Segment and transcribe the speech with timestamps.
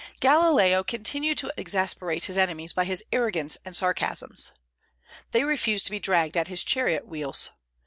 [0.19, 4.51] Galileo continued to exasperate his enemies by his arrogance and sarcasms.
[5.31, 7.51] "They refused to be dragged at his chariot wheels."